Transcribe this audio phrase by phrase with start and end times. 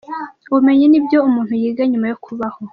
[0.49, 2.59] Ubumenyi ni ibyo umuntu yiga nyuma yo kubaho.